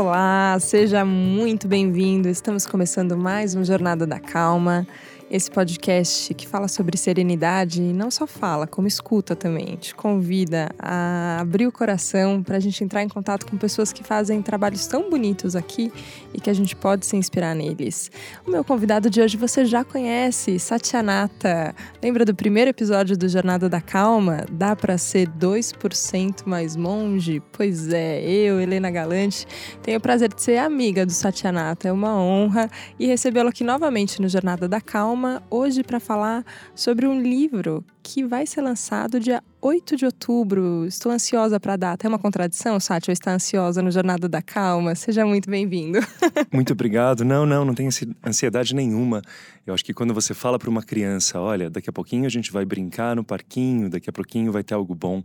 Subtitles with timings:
[0.00, 2.28] Olá, seja muito bem-vindo.
[2.28, 4.86] Estamos começando mais um Jornada da Calma.
[5.30, 9.76] Esse podcast que fala sobre serenidade não só fala, como escuta também.
[9.76, 14.02] Te convida a abrir o coração para a gente entrar em contato com pessoas que
[14.02, 15.92] fazem trabalhos tão bonitos aqui
[16.32, 18.10] e que a gente pode se inspirar neles.
[18.46, 21.74] O meu convidado de hoje você já conhece, Satyanata.
[22.02, 24.46] Lembra do primeiro episódio do Jornada da Calma?
[24.50, 27.42] Dá para ser 2% mais monge?
[27.52, 29.46] Pois é, eu, Helena Galante,
[29.82, 31.86] tenho o prazer de ser amiga do Satyanata.
[31.86, 35.17] É uma honra e recebê-lo aqui novamente no Jornada da Calma
[35.50, 40.84] Hoje para falar sobre um livro que vai ser lançado dia 8 de outubro.
[40.86, 42.06] Estou ansiosa para a data.
[42.06, 44.94] É uma contradição, Sátia, está ansiosa no Jornada da Calma?
[44.94, 45.98] Seja muito bem-vindo.
[46.52, 47.24] muito obrigado.
[47.24, 47.90] Não, não, não tenho
[48.24, 49.20] ansiedade nenhuma.
[49.66, 52.52] Eu acho que quando você fala para uma criança, olha, daqui a pouquinho a gente
[52.52, 55.22] vai brincar no parquinho, daqui a pouquinho vai ter algo bom.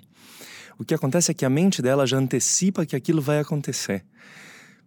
[0.80, 4.04] O que acontece é que a mente dela já antecipa que aquilo vai acontecer.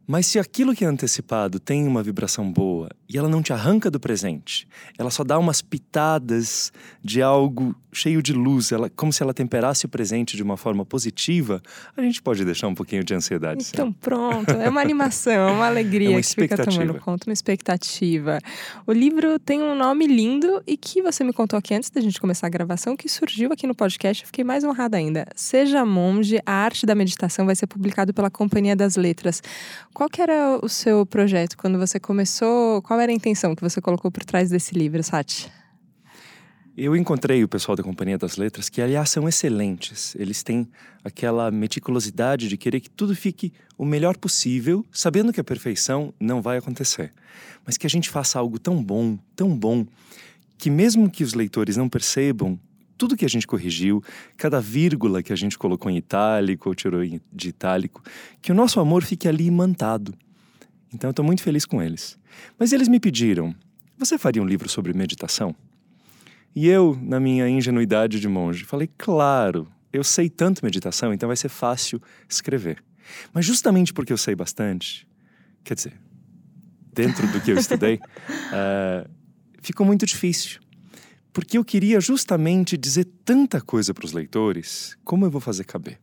[0.06, 3.90] Mas se aquilo que é antecipado tem uma vibração boa e ela não te arranca
[3.90, 9.22] do presente, ela só dá umas pitadas de algo cheio de luz, ela, como se
[9.22, 11.62] ela temperasse o presente de uma forma positiva,
[11.96, 13.66] a gente pode deixar um pouquinho de ansiedade.
[13.72, 17.32] Então, pronto, é uma animação, é uma alegria é uma que fica tomando conta, uma
[17.32, 18.38] expectativa.
[18.86, 22.20] O livro tem um nome lindo e que você me contou aqui antes da gente
[22.20, 25.26] começar a gravação, que surgiu aqui no podcast, eu fiquei mais honrada ainda.
[25.34, 29.42] Seja Monge, a arte da meditação vai ser publicado pela Companhia das Letras.
[29.96, 32.82] Qual que era o seu projeto quando você começou?
[32.82, 35.50] Qual era a intenção que você colocou por trás desse livro, Sati?
[36.76, 40.14] Eu encontrei o pessoal da Companhia das Letras, que aliás são excelentes.
[40.16, 40.68] Eles têm
[41.02, 46.42] aquela meticulosidade de querer que tudo fique o melhor possível, sabendo que a perfeição não
[46.42, 47.10] vai acontecer.
[47.64, 49.86] Mas que a gente faça algo tão bom, tão bom,
[50.58, 52.60] que mesmo que os leitores não percebam,
[52.96, 54.02] tudo que a gente corrigiu,
[54.36, 57.02] cada vírgula que a gente colocou em itálico ou tirou
[57.32, 58.02] de itálico,
[58.40, 60.14] que o nosso amor fique ali imantado.
[60.92, 62.18] Então eu estou muito feliz com eles.
[62.58, 63.54] Mas eles me pediram:
[63.98, 65.54] você faria um livro sobre meditação?
[66.54, 71.36] E eu, na minha ingenuidade de monge, falei: claro, eu sei tanto meditação, então vai
[71.36, 72.82] ser fácil escrever.
[73.32, 75.06] Mas justamente porque eu sei bastante,
[75.62, 75.92] quer dizer,
[76.92, 79.08] dentro do que eu estudei, uh,
[79.62, 80.60] ficou muito difícil
[81.36, 86.00] porque eu queria justamente dizer tanta coisa para os leitores, como eu vou fazer caber?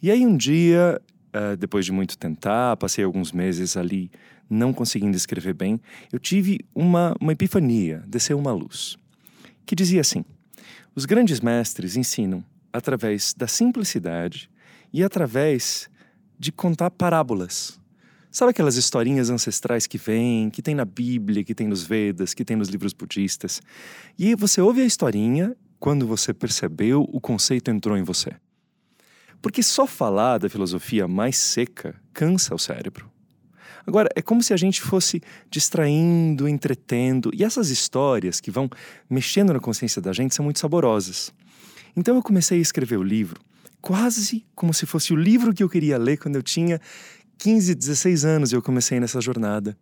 [0.00, 1.02] E aí um dia,
[1.34, 4.08] uh, depois de muito tentar, passei alguns meses ali
[4.48, 5.80] não conseguindo escrever bem,
[6.12, 8.96] eu tive uma, uma epifania, desceu uma luz,
[9.66, 10.24] que dizia assim:
[10.94, 14.48] os grandes mestres ensinam através da simplicidade
[14.92, 15.90] e através
[16.38, 17.80] de contar parábolas.
[18.36, 22.44] Sabe aquelas historinhas ancestrais que vêm, que tem na Bíblia, que tem nos Vedas, que
[22.44, 23.62] tem nos livros budistas?
[24.18, 28.34] E você ouve a historinha, quando você percebeu, o conceito entrou em você.
[29.40, 33.10] Porque só falar da filosofia mais seca cansa o cérebro.
[33.86, 38.68] Agora, é como se a gente fosse distraindo, entretendo, e essas histórias que vão
[39.08, 41.32] mexendo na consciência da gente são muito saborosas.
[41.96, 43.40] Então eu comecei a escrever o livro
[43.86, 46.80] quase como se fosse o livro que eu queria ler quando eu tinha
[47.38, 49.76] 15, 16 anos eu comecei nessa jornada.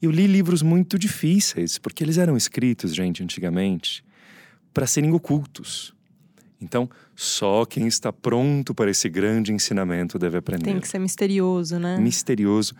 [0.00, 4.04] Eu li livros muito difíceis, porque eles eram escritos, gente, antigamente,
[4.74, 5.94] para serem ocultos.
[6.60, 10.64] Então, só quem está pronto para esse grande ensinamento deve aprender.
[10.64, 11.98] Tem que ser misterioso, né?
[11.98, 12.74] Misterioso.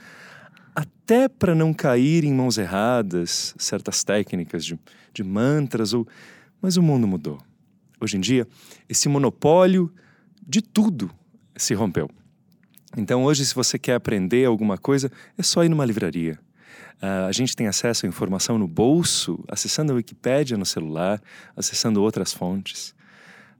[0.75, 4.79] Até para não cair em mãos erradas, certas técnicas de,
[5.13, 6.07] de mantras ou.
[6.61, 7.39] Mas o mundo mudou.
[8.01, 8.49] Hoje em dia,
[8.89, 9.93] esse monopólio
[10.47, 11.11] de tudo
[11.57, 12.09] se rompeu.
[12.97, 16.38] Então, hoje, se você quer aprender alguma coisa, é só ir numa livraria.
[17.03, 21.20] Uh, a gente tem acesso à informação no bolso, acessando a Wikipédia no celular,
[21.56, 22.94] acessando outras fontes.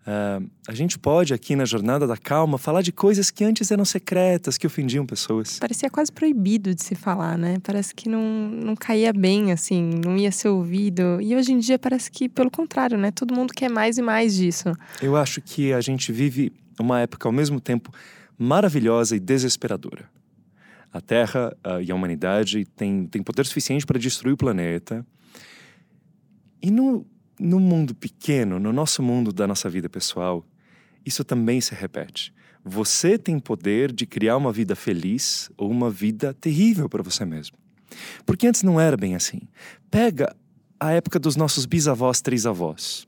[0.03, 3.84] Uh, a gente pode, aqui na Jornada da Calma, falar de coisas que antes eram
[3.84, 5.59] secretas, que ofendiam pessoas.
[5.59, 7.56] Parecia quase proibido de se falar, né?
[7.62, 11.20] Parece que não, não caía bem, assim, não ia ser ouvido.
[11.20, 13.10] E hoje em dia parece que, pelo contrário, né?
[13.10, 14.72] Todo mundo quer mais e mais disso.
[15.00, 17.93] Eu acho que a gente vive uma época, ao mesmo tempo,
[18.43, 20.11] maravilhosa e desesperadora.
[20.93, 25.06] A Terra uh, e a humanidade têm, têm poder suficiente para destruir o planeta.
[26.61, 27.06] E no,
[27.41, 30.44] no mundo pequeno, no nosso mundo da nossa vida pessoal,
[31.05, 32.35] isso também se repete.
[32.65, 37.56] Você tem poder de criar uma vida feliz ou uma vida terrível para você mesmo.
[38.27, 39.41] Porque antes não era bem assim.
[39.91, 40.35] Pega
[40.79, 43.06] a época dos nossos bisavós, trisavós.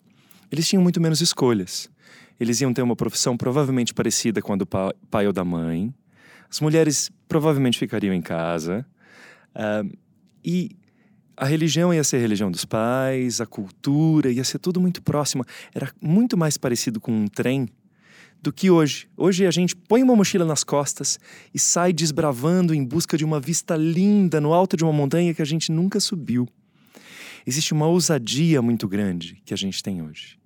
[0.50, 1.90] Eles tinham muito menos escolhas.
[2.38, 5.94] Eles iam ter uma profissão provavelmente parecida com a do pai ou da mãe.
[6.50, 8.86] As mulheres provavelmente ficariam em casa.
[9.54, 9.96] Uh,
[10.44, 10.70] e
[11.36, 15.44] a religião ia ser a religião dos pais, a cultura ia ser tudo muito próximo.
[15.74, 17.68] Era muito mais parecido com um trem
[18.42, 19.08] do que hoje.
[19.16, 21.18] Hoje a gente põe uma mochila nas costas
[21.52, 25.42] e sai desbravando em busca de uma vista linda no alto de uma montanha que
[25.42, 26.46] a gente nunca subiu.
[27.46, 30.38] Existe uma ousadia muito grande que a gente tem hoje.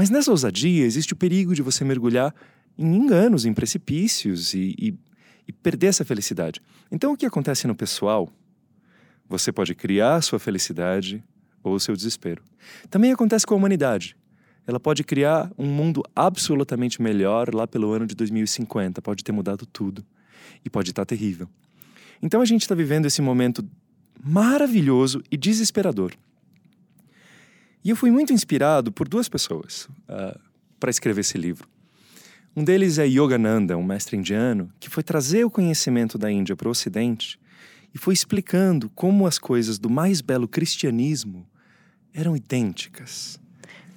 [0.00, 2.34] Mas nessa ousadia existe o perigo de você mergulhar
[2.78, 4.94] em enganos, em precipícios e, e,
[5.46, 6.58] e perder essa felicidade.
[6.90, 8.32] Então o que acontece no pessoal?
[9.28, 11.22] Você pode criar sua felicidade
[11.62, 12.42] ou seu desespero.
[12.88, 14.16] Também acontece com a humanidade
[14.66, 19.02] ela pode criar um mundo absolutamente melhor lá pelo ano de 2050.
[19.02, 20.02] Pode ter mudado tudo
[20.64, 21.46] e pode estar terrível.
[22.22, 23.68] Então a gente está vivendo esse momento
[24.22, 26.12] maravilhoso e desesperador.
[27.82, 30.38] E eu fui muito inspirado por duas pessoas uh,
[30.78, 31.68] para escrever esse livro.
[32.54, 36.68] Um deles é Yogananda, um mestre indiano, que foi trazer o conhecimento da Índia para
[36.68, 37.40] o Ocidente
[37.94, 41.48] e foi explicando como as coisas do mais belo cristianismo
[42.12, 43.39] eram idênticas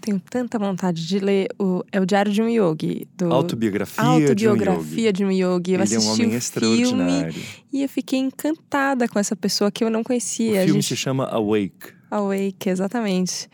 [0.04, 5.14] tenho tanta vontade de ler o é o Diário de um Yogi do Autobiografia, Autobiografia
[5.14, 5.44] de um Yogi.
[5.44, 5.74] De um yogi.
[5.74, 7.42] Eu Ele é um homem extraordinário.
[7.72, 10.52] e eu fiquei encantada com essa pessoa que eu não conhecia.
[10.62, 10.88] O filme gente...
[10.88, 11.94] se chama Awake.
[12.12, 13.48] Awake, exatamente.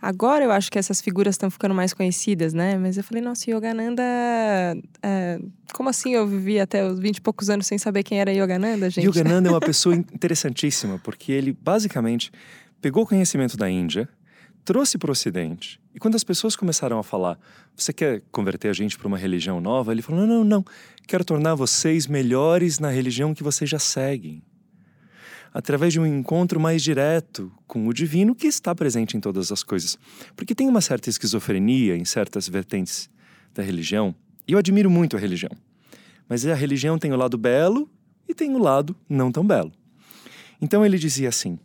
[0.00, 2.76] Agora eu acho que essas figuras estão ficando mais conhecidas, né?
[2.76, 4.02] Mas eu falei, nossa, Yogananda.
[5.02, 5.38] É...
[5.72, 8.90] como assim eu vivi até os 20 e poucos anos sem saber quem era Yogananda,
[8.90, 9.06] gente?
[9.06, 12.30] Yogananda é uma pessoa interessantíssima, porque ele basicamente
[12.82, 14.06] pegou o conhecimento da Índia,
[14.64, 15.80] trouxe para o Ocidente.
[15.94, 17.38] E quando as pessoas começaram a falar,
[17.76, 19.92] você quer converter a gente para uma religião nova?
[19.92, 20.64] Ele falou: não, não, não.
[21.06, 24.42] Quero tornar vocês melhores na religião que vocês já seguem.
[25.52, 29.62] Através de um encontro mais direto com o divino que está presente em todas as
[29.62, 29.96] coisas.
[30.34, 33.08] Porque tem uma certa esquizofrenia em certas vertentes
[33.54, 34.12] da religião.
[34.48, 35.52] E eu admiro muito a religião.
[36.28, 37.88] Mas a religião tem o lado belo
[38.28, 39.70] e tem o lado não tão belo.
[40.60, 41.56] Então ele dizia assim: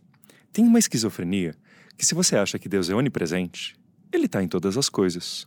[0.53, 1.55] tem uma esquizofrenia
[1.99, 3.75] que se você acha que Deus é onipresente,
[4.09, 5.45] ele está em todas as coisas.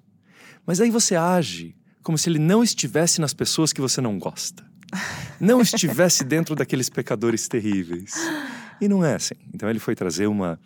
[0.66, 4.62] Mas aí você age como se ele não estivesse nas pessoas que você não gosta.
[5.40, 8.12] Não estivesse dentro daqueles pecadores terríveis.
[8.82, 9.34] E não é assim.
[9.54, 10.60] Então ele foi trazer uma.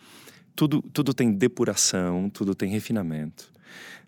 [0.57, 3.49] Tudo, tudo tem depuração, tudo tem refinamento.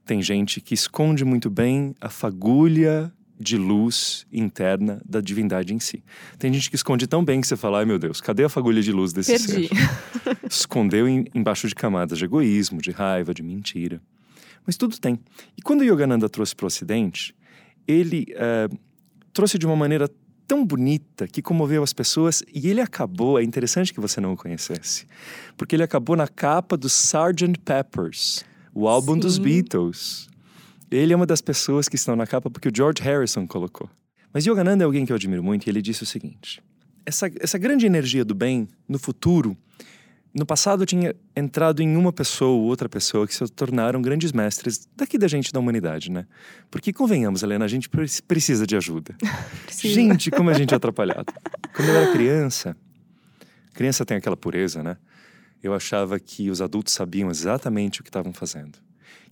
[0.05, 6.03] Tem gente que esconde muito bem a fagulha de luz interna da divindade em si.
[6.39, 8.83] Tem gente que esconde tão bem que você fala, ai meu Deus, cadê a fagulha
[8.83, 9.69] de luz desse Perdi.
[9.69, 10.39] ser?
[10.51, 14.01] Escondeu em, embaixo de camadas de egoísmo, de raiva, de mentira.
[14.67, 15.19] Mas tudo tem.
[15.57, 17.35] E quando Yogananda trouxe para o Ocidente,
[17.87, 18.77] ele uh,
[19.33, 20.11] trouxe de uma maneira
[20.47, 24.37] tão bonita que comoveu as pessoas e ele acabou, é interessante que você não o
[24.37, 25.07] conhecesse,
[25.57, 27.59] porque ele acabou na capa do Sgt.
[27.65, 28.45] Peppers,
[28.75, 29.21] o álbum Sim.
[29.21, 30.29] dos Beatles.
[30.91, 33.91] Ele é uma das pessoas que estão na capa porque o George Harrison colocou.
[34.33, 36.63] Mas Yogananda é alguém que eu admiro muito e ele disse o seguinte:
[37.05, 39.57] essa, essa grande energia do bem, no futuro,
[40.35, 44.89] no passado tinha entrado em uma pessoa ou outra pessoa que se tornaram grandes mestres
[44.97, 46.27] daqui da gente da humanidade, né?
[46.71, 47.89] Porque convenhamos, Helena, a gente
[48.27, 49.15] precisa de ajuda.
[49.67, 49.95] precisa.
[49.95, 51.33] Gente, como a gente é atrapalhado.
[51.75, 52.77] Quando eu era criança,
[53.75, 54.97] criança tem aquela pureza, né?
[55.63, 58.79] Eu achava que os adultos sabiam exatamente o que estavam fazendo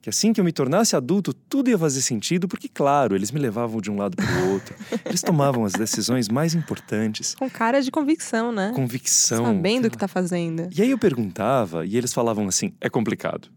[0.00, 3.40] que assim que eu me tornasse adulto, tudo ia fazer sentido, porque, claro, eles me
[3.40, 4.75] levavam de um lado para o outro.
[5.04, 7.34] Eles tomavam as decisões mais importantes.
[7.34, 8.72] Com cara de convicção, né?
[8.75, 9.44] Convicção.
[9.44, 10.69] Sabendo o que está fazendo.
[10.76, 13.48] E aí eu perguntava, e eles falavam assim: é complicado.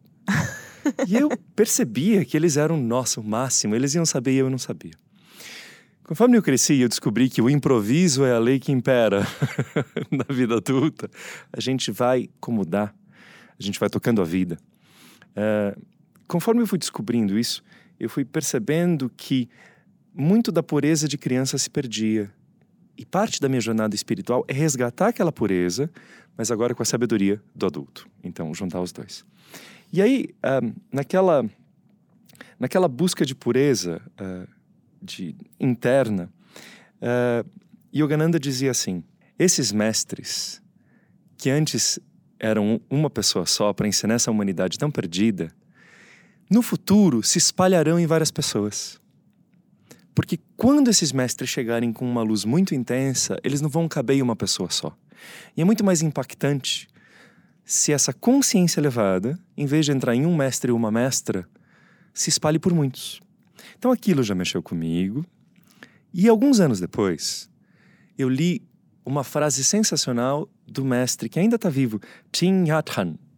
[1.07, 4.93] e eu percebia que eles eram, nosso máximo, eles iam saber e eu não sabia.
[6.10, 9.27] Conforme eu cresci, eu descobri que o improviso é a lei que impera
[10.10, 11.08] na vida adulta.
[11.53, 12.91] A gente vai como dá,
[13.60, 14.58] a gente vai tocando a vida.
[15.38, 15.79] Uh,
[16.29, 17.63] conforme eu fui descobrindo isso,
[18.00, 19.50] eu fui percebendo que
[20.13, 22.31] muito da pureza de criança se perdia.
[22.95, 25.89] E parte da minha jornada espiritual é resgatar aquela pureza,
[26.38, 28.07] mas agora com a sabedoria do adulto.
[28.24, 29.25] Então, juntar os dois.
[29.91, 31.43] E aí, uh, naquela,
[32.59, 34.48] naquela busca de pureza uh,
[35.01, 36.31] de, interna,
[37.01, 37.50] uh,
[37.93, 39.03] Yogananda dizia assim:
[39.38, 40.62] esses mestres
[41.38, 41.98] que antes
[42.39, 45.51] eram uma pessoa só para ensinar essa humanidade tão perdida,
[46.50, 49.00] no futuro se espalharão em várias pessoas.
[50.15, 54.22] Porque quando esses mestres chegarem com uma luz muito intensa, eles não vão caber em
[54.22, 54.98] uma pessoa só.
[55.56, 56.88] E é muito mais impactante
[57.63, 61.48] se essa consciência elevada, em vez de entrar em um mestre ou uma mestra,
[62.13, 63.22] se espalhe por muitos.
[63.77, 65.24] Então aquilo já mexeu comigo.
[66.12, 67.48] E alguns anos depois,
[68.18, 68.68] eu li
[69.06, 72.00] uma frase sensacional do mestre que ainda está vivo,
[72.34, 73.28] Chin Yat Han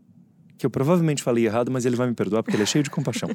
[0.62, 2.92] que eu provavelmente falei errado, mas ele vai me perdoar porque ele é cheio de
[2.92, 3.28] compaixão.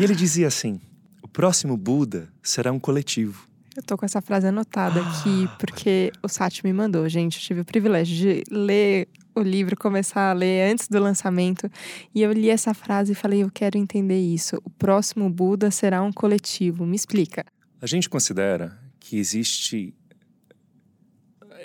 [0.00, 0.80] e ele dizia assim:
[1.22, 3.46] o próximo Buda será um coletivo.
[3.76, 7.36] Eu tô com essa frase anotada aqui porque o Sati me mandou, gente.
[7.36, 11.68] Eu tive o privilégio de ler o livro, começar a ler antes do lançamento,
[12.14, 14.56] e eu li essa frase e falei: eu quero entender isso.
[14.64, 16.86] O próximo Buda será um coletivo.
[16.86, 17.44] Me explica.
[17.82, 19.94] A gente considera que existe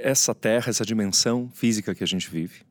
[0.02, 2.68] essa terra, essa dimensão física que a gente vive.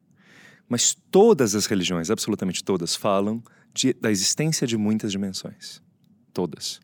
[0.68, 5.80] Mas todas as religiões, absolutamente todas, falam de, da existência de muitas dimensões.
[6.32, 6.80] Todas.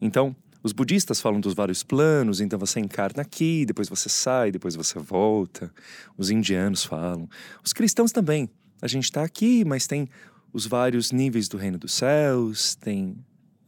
[0.00, 4.76] Então, os budistas falam dos vários planos, então você encarna aqui, depois você sai, depois
[4.76, 5.72] você volta.
[6.16, 7.28] Os indianos falam.
[7.64, 8.48] Os cristãos também.
[8.80, 10.08] A gente está aqui, mas tem
[10.52, 13.16] os vários níveis do reino dos céus, tem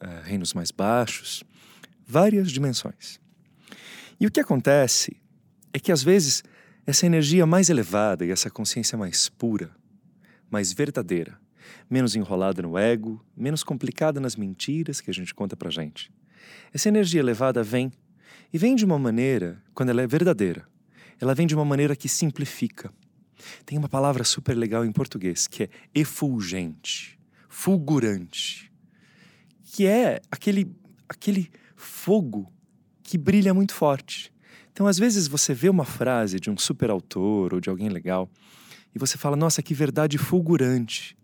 [0.02, 1.42] uh, reinos mais baixos,
[2.06, 3.18] várias dimensões.
[4.20, 5.16] E o que acontece
[5.72, 6.44] é que às vezes
[6.86, 9.74] essa energia mais elevada e essa consciência mais pura,
[10.50, 11.38] mais verdadeira,
[11.88, 16.12] menos enrolada no ego, menos complicada nas mentiras que a gente conta pra gente.
[16.72, 17.90] Essa energia elevada vem
[18.52, 20.66] e vem de uma maneira, quando ela é verdadeira,
[21.20, 22.92] ela vem de uma maneira que simplifica.
[23.64, 28.70] Tem uma palavra super legal em português que é efulgente, fulgurante,
[29.62, 30.70] que é aquele
[31.08, 32.52] aquele fogo
[33.02, 34.33] que brilha muito forte.
[34.74, 38.28] Então, às vezes, você vê uma frase de um super autor ou de alguém legal
[38.92, 41.16] e você fala, nossa, que verdade fulgurante,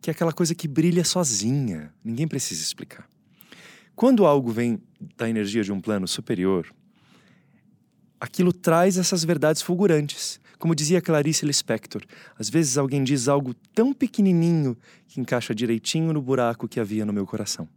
[0.00, 3.08] que é aquela coisa que brilha sozinha, ninguém precisa explicar.
[3.94, 4.82] Quando algo vem
[5.16, 6.74] da energia de um plano superior,
[8.20, 10.40] aquilo traz essas verdades fulgurantes.
[10.58, 12.02] Como dizia Clarice Lispector,
[12.36, 17.12] às vezes alguém diz algo tão pequenininho que encaixa direitinho no buraco que havia no
[17.12, 17.68] meu coração.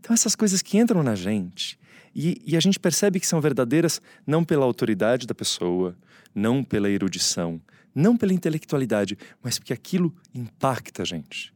[0.00, 1.78] Então, essas coisas que entram na gente
[2.14, 5.96] e, e, a gente percebe que são verdadeiras não pela autoridade da pessoa,
[6.34, 7.60] não pela erudição,
[7.94, 11.54] não pela intelectualidade, mas porque aquilo impacta a gente.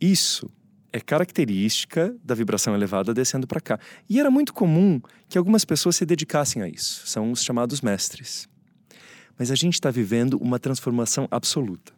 [0.00, 0.50] Isso
[0.92, 3.78] é característica da vibração elevada descendo para cá.
[4.08, 7.06] E era muito comum que algumas pessoas se dedicassem a isso.
[7.06, 8.48] São os chamados mestres.
[9.38, 11.92] Mas a gente está vivendo uma transformação absoluta.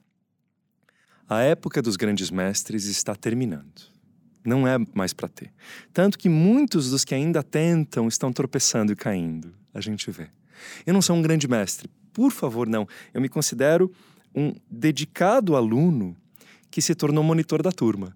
[1.28, 3.93] A época dos grandes mestres está terminando.
[4.44, 5.50] Não é mais para ter.
[5.92, 9.54] Tanto que muitos dos que ainda tentam estão tropeçando e caindo.
[9.72, 10.28] A gente vê.
[10.86, 11.88] Eu não sou um grande mestre.
[12.12, 12.86] Por favor, não.
[13.12, 13.90] Eu me considero
[14.34, 16.16] um dedicado aluno
[16.70, 18.14] que se tornou monitor da turma.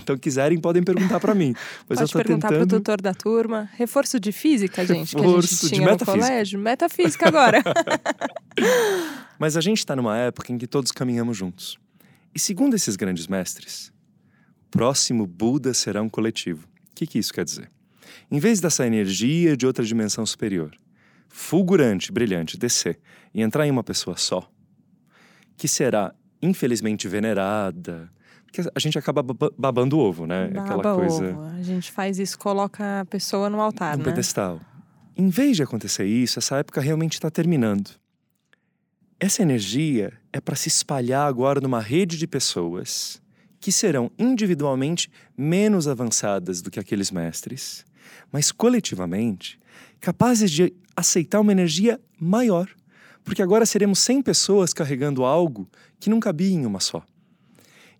[0.00, 1.52] Então, quiserem, podem perguntar para mim.
[1.88, 2.68] Mas Pode eu perguntar tentando...
[2.68, 3.68] para o tutor da turma.
[3.74, 6.58] Reforço de física, gente, Reforço que a gente tinha no colégio.
[6.60, 7.62] Metafísica agora.
[9.38, 11.78] Mas a gente está numa época em que todos caminhamos juntos.
[12.34, 13.92] E segundo esses grandes mestres,
[14.74, 16.66] próximo Buda será um coletivo.
[16.90, 17.70] O que, que isso quer dizer?
[18.28, 20.72] Em vez dessa energia de outra dimensão superior,
[21.28, 22.98] fulgurante, brilhante, descer
[23.32, 24.50] e entrar em uma pessoa só,
[25.56, 26.12] que será
[26.42, 28.10] infelizmente venerada,
[28.44, 29.22] porque a gente acaba
[29.56, 30.48] babando o ovo, né?
[30.48, 31.30] Baba Aquela coisa.
[31.30, 31.42] Ovo.
[31.56, 34.10] A gente faz isso, coloca a pessoa no altar, no né?
[34.10, 34.60] pedestal.
[35.16, 37.92] Em vez de acontecer isso, essa época realmente está terminando.
[39.20, 43.22] Essa energia é para se espalhar agora numa rede de pessoas
[43.64, 47.82] que serão individualmente menos avançadas do que aqueles mestres,
[48.30, 49.58] mas coletivamente
[50.02, 52.68] capazes de aceitar uma energia maior,
[53.24, 55.66] porque agora seremos 100 pessoas carregando algo
[55.98, 57.02] que não cabia em uma só.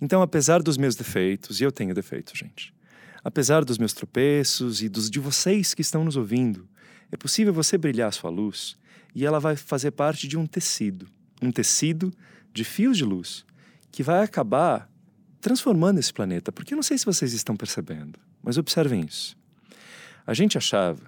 [0.03, 2.75] Então, apesar dos meus defeitos, e eu tenho defeitos, gente,
[3.25, 6.69] apesar dos meus tropeços e dos de vocês que estão nos ouvindo,
[7.11, 8.77] é possível você brilhar a sua luz
[9.15, 11.09] e ela vai fazer parte de um tecido,
[11.41, 12.13] um tecido
[12.53, 13.47] de fios de luz
[13.91, 14.93] que vai acabar
[15.45, 16.51] transformando esse planeta.
[16.51, 19.37] Porque eu não sei se vocês estão percebendo, mas observem isso.
[20.27, 21.03] A gente achava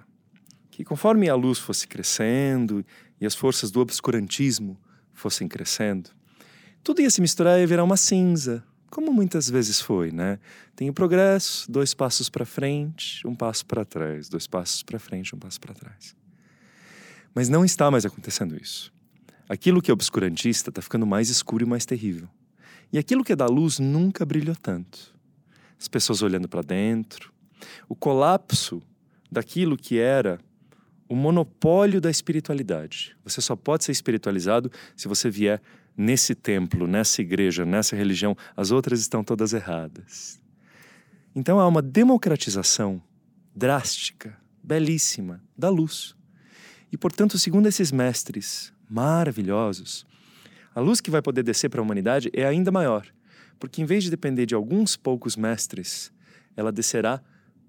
[0.69, 2.85] que conforme a luz fosse crescendo
[3.19, 4.79] e as forças do obscurantismo
[5.11, 6.11] fossem crescendo,
[6.83, 10.37] tudo ia se misturar e virar uma cinza, como muitas vezes foi, né?
[10.75, 15.35] Tem o progresso, dois passos para frente, um passo para trás, dois passos para frente,
[15.35, 16.15] um passo para trás.
[17.33, 18.93] Mas não está mais acontecendo isso.
[19.49, 22.29] Aquilo que é obscurantista está ficando mais escuro e mais terrível.
[22.91, 25.15] E aquilo que é da luz nunca brilhou tanto.
[25.79, 27.31] As pessoas olhando para dentro,
[27.87, 28.81] o colapso
[29.31, 30.39] daquilo que era
[31.07, 33.15] o monopólio da espiritualidade.
[33.23, 35.61] Você só pode ser espiritualizado se você vier
[35.95, 38.35] nesse templo, nessa igreja, nessa religião.
[38.55, 40.39] As outras estão todas erradas.
[41.35, 43.01] Então há uma democratização
[43.55, 46.15] drástica, belíssima, da luz.
[46.91, 50.05] E, portanto, segundo esses mestres maravilhosos,
[50.77, 53.07] a luz que vai poder descer para a humanidade é ainda maior,
[53.57, 56.11] porque em vez de depender de alguns poucos mestres,
[56.55, 57.19] ela descerá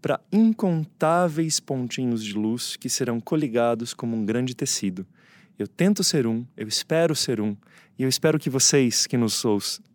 [0.02, 5.06] para incontáveis pontinhos de luz que serão coligados como um grande tecido.
[5.58, 7.56] Eu tento ser um, eu espero ser um,
[7.98, 9.42] e eu espero que vocês que nos,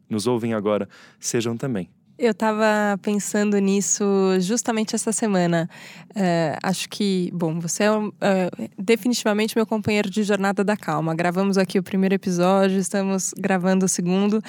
[0.09, 0.89] nos ouvem agora
[1.19, 1.91] sejam também.
[2.17, 4.03] Eu estava pensando nisso
[4.39, 5.67] justamente essa semana.
[6.15, 7.87] É, acho que, bom, você é,
[8.21, 11.15] é, definitivamente meu companheiro de Jornada da Calma.
[11.15, 14.43] Gravamos aqui o primeiro episódio, estamos gravando o segundo.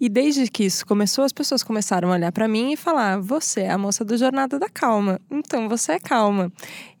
[0.00, 3.60] E desde que isso começou, as pessoas começaram a olhar para mim e falar: Você
[3.60, 5.20] é a moça do Jornada da Calma.
[5.30, 6.52] Então você é calma.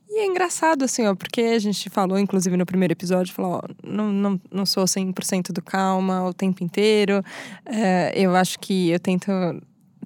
[0.08, 3.62] E é engraçado, assim, ó, porque a gente falou, inclusive no primeiro episódio, falou, ó,
[3.82, 7.20] não, não, não sou 100% do calma o tempo inteiro.
[7.66, 9.32] É, eu acho que eu tento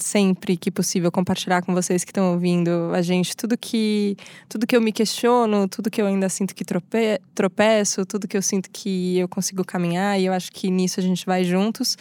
[0.04, 4.16] sempre que possível compartilhar com vocês que estão ouvindo a gente tudo que
[4.48, 8.36] tudo que eu me questiono, tudo que eu ainda sinto que trope, tropeço, tudo que
[8.36, 11.96] eu sinto que eu consigo caminhar e eu acho que nisso a gente vai juntos.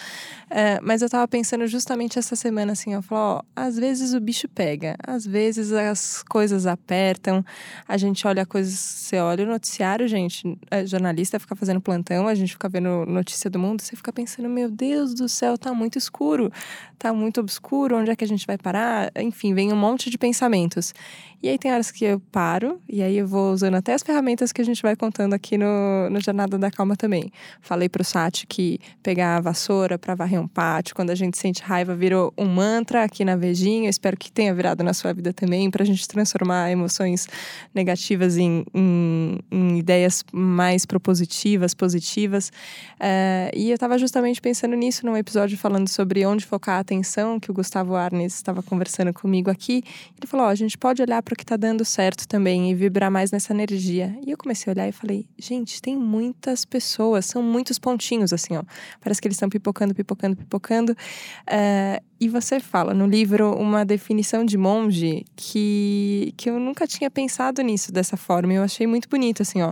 [0.50, 4.20] É, mas eu tava pensando justamente essa semana assim, eu falo, ó, às vezes o
[4.20, 7.44] bicho pega, às vezes as coisas apertam,
[7.88, 12.36] a gente olha coisas, você olha o noticiário, gente, é, jornalista fica fazendo plantão, a
[12.36, 15.98] gente fica vendo notícia do mundo, você fica pensando, meu Deus do céu, tá muito
[15.98, 16.52] escuro,
[16.98, 19.12] tá muito obscuro futuro, onde é que a gente vai parar?
[19.18, 20.94] Enfim, vem um monte de pensamentos.
[21.42, 24.52] E aí tem horas que eu paro, e aí eu vou usando até as ferramentas
[24.52, 27.32] que a gente vai contando aqui no, no Jornada da Calma também.
[27.62, 31.62] Falei pro Sati que pegar a vassoura para varrer um pátio, quando a gente sente
[31.62, 33.88] raiva, virou um mantra aqui na Vejinha.
[33.88, 37.28] Espero que tenha virado na sua vida também, pra gente transformar emoções
[37.72, 42.52] negativas em, em, em ideias mais propositivas, positivas.
[43.00, 47.40] É, e eu tava justamente pensando nisso num episódio falando sobre onde focar a atenção,
[47.40, 49.84] que o Gustavo Arnes estava conversando comigo aqui.
[50.18, 52.76] Ele falou: oh, a gente pode olhar para o que está dando certo também e
[52.76, 54.18] vibrar mais nessa energia.
[54.26, 58.58] E eu comecei a olhar e falei, gente, tem muitas pessoas, são muitos pontinhos assim,
[58.58, 58.64] ó.
[59.02, 60.92] Parece que eles estão pipocando, pipocando, pipocando.
[60.94, 67.12] Uh, e você fala no livro uma definição de monge que, que eu nunca tinha
[67.12, 68.54] pensado nisso dessa forma.
[68.54, 69.72] Eu achei muito bonito, assim, ó.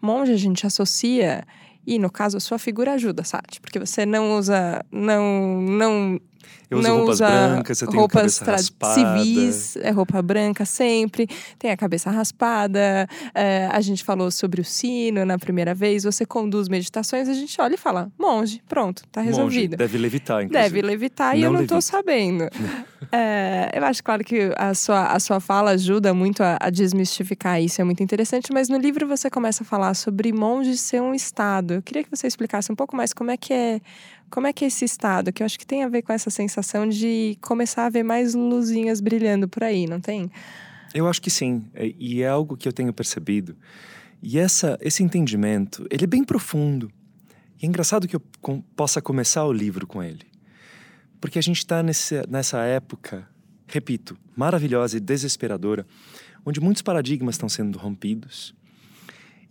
[0.00, 1.44] Monge a gente associa
[1.86, 3.60] e no caso a sua figura ajuda, sabe?
[3.62, 6.20] Porque você não usa, não, não
[6.70, 8.94] eu uso não roupas usa brancas, eu tenho roupas cabeça raspada.
[8.94, 13.08] civis, é roupa branca sempre, tem a cabeça raspada.
[13.34, 16.02] É, a gente falou sobre o sino na primeira vez.
[16.04, 19.72] Você conduz meditações, a gente olha e fala, monge, pronto, tá resolvido.
[19.72, 20.70] Monge, deve levitar, inclusive.
[20.70, 21.74] Deve levitar não e eu não levita.
[21.76, 22.48] tô sabendo.
[23.12, 27.62] é, eu acho, claro, que a sua, a sua fala ajuda muito a, a desmistificar
[27.62, 31.14] isso, é muito interessante, mas no livro você começa a falar sobre monge ser um
[31.14, 31.74] estado.
[31.74, 33.80] Eu queria que você explicasse um pouco mais como é que é
[34.30, 35.32] como é que é esse estado?
[35.32, 38.34] Que eu acho que tem a ver com essa sensação de começar a ver mais
[38.34, 40.30] luzinhas brilhando por aí, não tem?
[40.94, 41.64] Eu acho que sim.
[41.74, 43.56] É, e é algo que eu tenho percebido.
[44.22, 46.90] E essa, esse entendimento, ele é bem profundo.
[47.60, 50.26] E é engraçado que eu com, possa começar o livro com ele.
[51.20, 53.28] Porque a gente está nessa época,
[53.66, 55.86] repito, maravilhosa e desesperadora,
[56.44, 58.54] onde muitos paradigmas estão sendo rompidos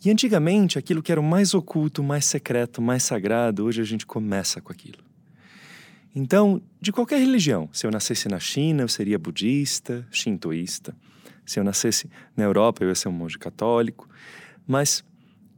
[0.05, 4.05] e antigamente, aquilo que era o mais oculto, mais secreto, mais sagrado, hoje a gente
[4.05, 5.03] começa com aquilo.
[6.15, 10.95] Então, de qualquer religião, se eu nascesse na China, eu seria budista, shintoísta.
[11.43, 14.07] Se eu nascesse na Europa, eu ia ser um monge católico.
[14.67, 15.03] Mas,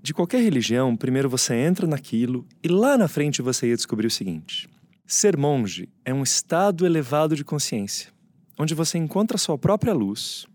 [0.01, 4.11] de qualquer religião, primeiro você entra naquilo e lá na frente você ia descobrir o
[4.11, 4.69] seguinte:
[5.05, 8.13] ser monge é um estado elevado de consciência,
[8.57, 10.47] onde você encontra a sua própria luz,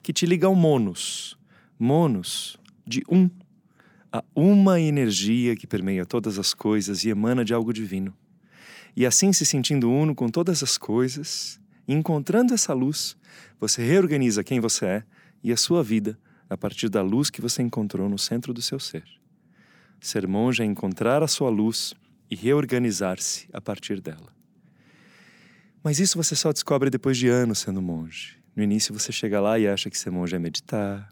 [0.00, 1.36] que te liga ao monos.
[1.76, 2.56] Monos
[2.92, 3.30] de um.
[4.12, 8.14] a uma energia que permeia todas as coisas e emana de algo divino.
[8.94, 13.16] E assim, se sentindo uno com todas as coisas, encontrando essa luz,
[13.58, 15.04] você reorganiza quem você é
[15.42, 16.18] e a sua vida
[16.50, 19.04] a partir da luz que você encontrou no centro do seu ser.
[19.98, 21.94] Ser monge é encontrar a sua luz
[22.30, 24.30] e reorganizar-se a partir dela.
[25.82, 28.36] Mas isso você só descobre depois de anos sendo monge.
[28.54, 31.10] No início você chega lá e acha que ser monge é meditar,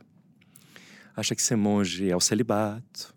[1.21, 3.15] acha que ser monge é o celibato,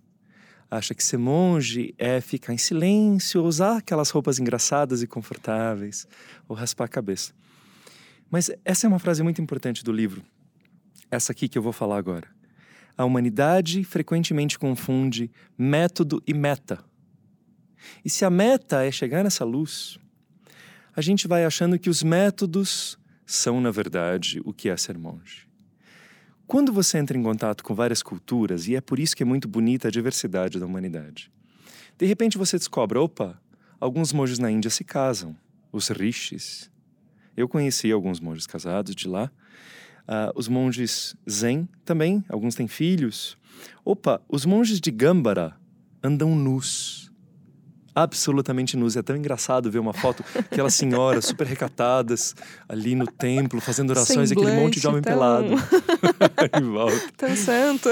[0.69, 6.05] acha que ser monge é ficar em silêncio, usar aquelas roupas engraçadas e confortáveis,
[6.47, 7.33] ou raspar a cabeça.
[8.29, 10.21] Mas essa é uma frase muito importante do livro,
[11.09, 12.27] essa aqui que eu vou falar agora.
[12.97, 16.83] A humanidade frequentemente confunde método e meta.
[18.03, 19.97] E se a meta é chegar nessa luz,
[20.95, 25.52] a gente vai achando que os métodos são, na verdade, o que é ser monge.
[26.45, 29.47] Quando você entra em contato com várias culturas, e é por isso que é muito
[29.47, 31.31] bonita a diversidade da humanidade,
[31.97, 33.39] de repente você descobre: opa,
[33.79, 35.35] alguns monges na Índia se casam,
[35.71, 36.69] os rishis.
[37.35, 39.31] Eu conheci alguns monges casados de lá.
[40.03, 43.37] Uh, os monges zen também, alguns têm filhos.
[43.85, 45.55] Opa, os monges de Gambara
[46.03, 47.11] andam nus
[47.95, 48.95] absolutamente nus.
[48.95, 52.35] É tão engraçado ver uma foto, aquelas senhoras super recatadas
[52.67, 55.13] ali no templo, fazendo orações aquele monte de homem tão...
[55.13, 55.55] pelado
[56.61, 57.11] em volta.
[57.17, 57.89] Tão santo.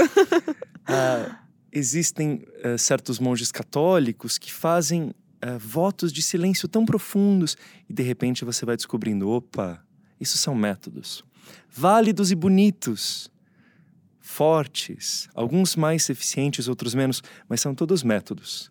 [0.86, 1.40] Ah,
[1.72, 7.56] existem uh, certos monges católicos que fazem uh, votos de silêncio tão profundos
[7.90, 9.84] e de repente você vai descobrindo: opa,
[10.20, 11.24] isso são métodos
[11.70, 13.32] válidos e bonitos,
[14.20, 18.71] fortes, alguns mais eficientes, outros menos, mas são todos métodos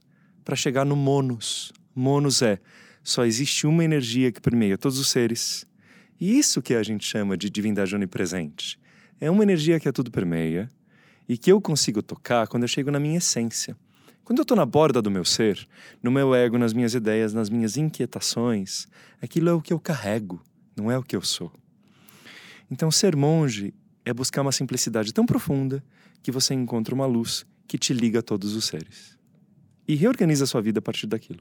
[0.51, 1.73] para chegar no monos.
[1.95, 2.59] Monos é
[3.05, 5.65] só existe uma energia que permeia todos os seres.
[6.21, 8.77] E isso que a gente chama de divindade onipresente.
[9.21, 10.69] É uma energia que a tudo permeia
[11.29, 13.77] e que eu consigo tocar quando eu chego na minha essência.
[14.25, 15.69] Quando eu estou na borda do meu ser,
[16.03, 18.89] no meu ego, nas minhas ideias, nas minhas inquietações,
[19.23, 20.43] aquilo é o que eu carrego,
[20.75, 21.53] não é o que eu sou.
[22.69, 23.73] Então, ser monge
[24.05, 25.81] é buscar uma simplicidade tão profunda
[26.25, 29.20] que você encontra uma luz que te liga a todos os seres.
[29.91, 31.41] E reorganiza a sua vida a partir daquilo.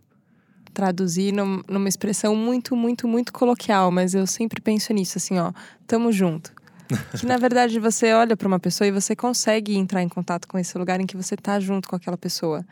[0.74, 5.52] Traduzir num, numa expressão muito, muito, muito coloquial, mas eu sempre penso nisso, assim, ó,
[5.86, 6.52] tamo junto.
[7.20, 10.58] que na verdade você olha para uma pessoa e você consegue entrar em contato com
[10.58, 12.66] esse lugar em que você tá junto com aquela pessoa.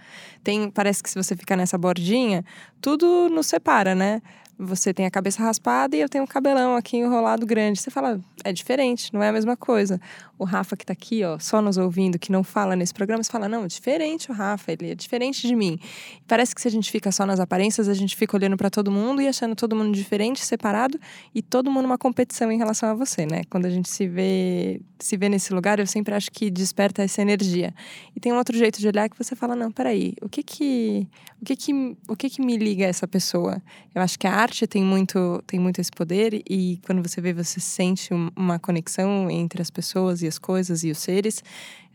[0.43, 2.43] Tem, parece que se você ficar nessa bordinha,
[2.81, 4.19] tudo nos separa, né?
[4.57, 7.79] você tem a cabeça raspada e eu tenho um cabelão aqui enrolado grande.
[7.79, 10.01] Você fala, é diferente, não é a mesma coisa.
[10.37, 13.31] O Rafa que está aqui, ó, só nos ouvindo, que não fala nesse programa, você
[13.31, 15.79] fala, não, é diferente o Rafa, ele é diferente de mim.
[16.27, 18.91] Parece que se a gente fica só nas aparências, a gente fica olhando para todo
[18.91, 20.99] mundo e achando todo mundo diferente, separado
[21.33, 23.41] e todo mundo uma competição em relação a você, né?
[23.49, 27.21] Quando a gente se vê, se vê nesse lugar, eu sempre acho que desperta essa
[27.21, 27.73] energia.
[28.15, 31.07] E tem um outro jeito de olhar que você fala, não, peraí, o que que,
[31.41, 33.61] o que que, o que que me liga a essa pessoa?
[33.93, 37.33] Eu acho que a arte tem muito, tem muito esse poder e quando você vê,
[37.33, 41.43] você sente uma conexão entre as pessoas e as coisas e os seres.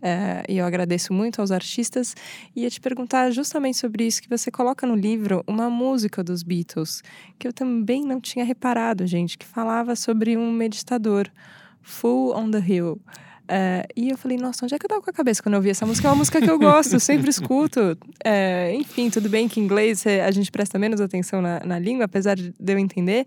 [0.02, 2.16] Uh, e eu agradeço muito aos artistas.
[2.54, 6.42] E ia te perguntar justamente sobre isso que você coloca no livro, uma música dos
[6.42, 7.02] Beatles,
[7.38, 11.28] que eu também não tinha reparado, gente, que falava sobre um meditador,
[11.80, 13.00] Full on the Hill.
[13.48, 15.58] É, e eu falei, nossa, onde é que eu tava com a cabeça quando eu
[15.58, 16.08] ouvi essa música?
[16.08, 17.96] É uma música que eu gosto, sempre escuto.
[18.24, 22.04] É, enfim, tudo bem que em inglês a gente presta menos atenção na, na língua,
[22.04, 23.26] apesar de eu entender.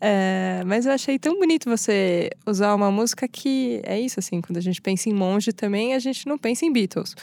[0.00, 4.56] É, mas eu achei tão bonito você usar uma música que é isso, assim, quando
[4.56, 7.14] a gente pensa em monge também, a gente não pensa em Beatles.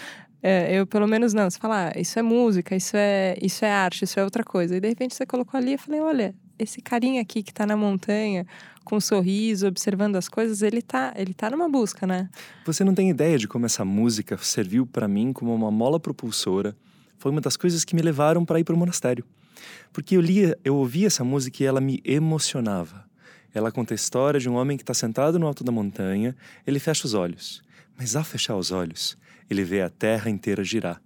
[0.70, 1.50] Eu, pelo menos, não.
[1.50, 4.78] Você fala, ah, isso é música, isso é, isso é arte, isso é outra coisa.
[4.78, 7.78] E de repente você colocou ali e falei, olha, esse carinha aqui que tá na
[7.78, 8.46] montanha,
[8.84, 12.30] com um sorriso, observando as coisas, ele tá, ele tá numa busca, né?
[12.66, 16.76] Você não tem ideia de como essa música serviu para mim como uma mola propulsora.
[17.18, 19.26] Foi uma das coisas que me levaram para ir para o monastério.
[19.92, 23.06] Porque eu lia, eu ouvia essa música e ela me emocionava.
[23.54, 26.80] Ela conta a história de um homem que está sentado no alto da montanha, ele
[26.80, 27.62] fecha os olhos.
[27.98, 29.18] Mas ao fechar os olhos,
[29.50, 31.02] ele vê a terra inteira girar.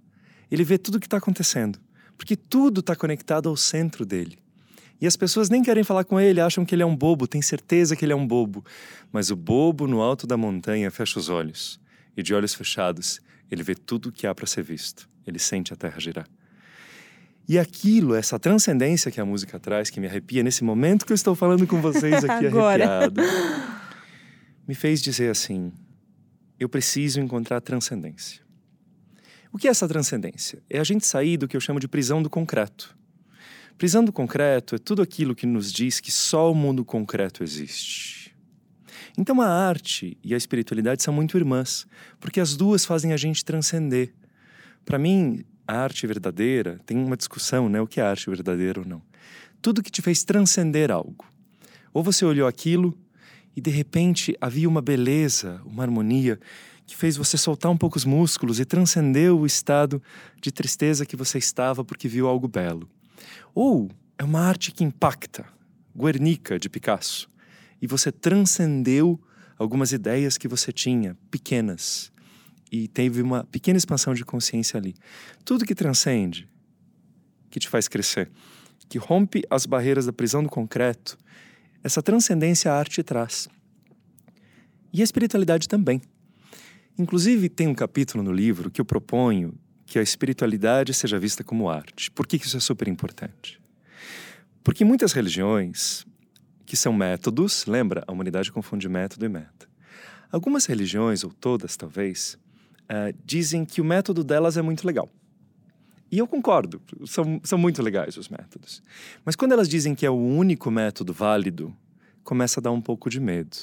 [0.52, 1.80] Ele vê tudo o que está acontecendo,
[2.18, 4.38] porque tudo está conectado ao centro dele.
[5.02, 7.42] E as pessoas nem querem falar com ele, acham que ele é um bobo, tem
[7.42, 8.64] certeza que ele é um bobo.
[9.12, 11.82] Mas o bobo no alto da montanha fecha os olhos,
[12.16, 15.10] e de olhos fechados, ele vê tudo o que há para ser visto.
[15.26, 16.28] Ele sente a terra girar.
[17.50, 21.16] E aquilo, essa transcendência que a música traz, que me arrepia nesse momento que eu
[21.16, 23.22] estou falando com vocês aqui arrepiado,
[24.68, 25.74] me fez dizer assim:
[26.60, 28.42] eu preciso encontrar transcendência.
[29.52, 30.62] O que é essa transcendência?
[30.70, 32.96] É a gente sair do que eu chamo de prisão do concreto.
[33.78, 38.36] Prisão do concreto é tudo aquilo que nos diz que só o mundo concreto existe.
[39.18, 41.86] Então a arte e a espiritualidade são muito irmãs,
[42.20, 44.14] porque as duas fazem a gente transcender.
[44.86, 47.82] Para mim, a arte verdadeira tem uma discussão, né?
[47.82, 49.02] O que é arte verdadeira ou não?
[49.62, 51.26] Tudo que te fez transcender algo.
[51.94, 52.98] Ou você olhou aquilo
[53.56, 56.40] e de repente havia uma beleza, uma harmonia
[56.86, 60.02] que fez você soltar um pouco os músculos e transcendeu o estado
[60.42, 62.90] de tristeza que você estava porque viu algo belo.
[63.54, 65.46] Ou é uma arte que impacta,
[65.96, 67.28] Guernica de Picasso,
[67.82, 69.20] e você transcendeu
[69.58, 72.12] algumas ideias que você tinha, pequenas,
[72.72, 74.96] e teve uma pequena expansão de consciência ali.
[75.44, 76.48] Tudo que transcende,
[77.50, 78.32] que te faz crescer,
[78.88, 81.18] que rompe as barreiras da prisão do concreto,
[81.84, 83.50] essa transcendência a arte traz.
[84.94, 86.02] E a espiritualidade também.
[86.98, 89.54] Inclusive, tem um capítulo no livro que eu proponho
[89.92, 92.10] que a espiritualidade seja vista como arte.
[92.12, 93.60] Por que isso é super importante?
[94.64, 96.06] Porque muitas religiões,
[96.66, 98.02] que são métodos, lembra?
[98.08, 99.68] A humanidade confunde método e meta.
[100.32, 102.38] Algumas religiões, ou todas talvez,
[102.84, 105.10] uh, dizem que o método delas é muito legal.
[106.10, 108.82] E eu concordo, são, são muito legais os métodos.
[109.26, 111.76] Mas quando elas dizem que é o único método válido,
[112.24, 113.58] começa a dar um pouco de medo.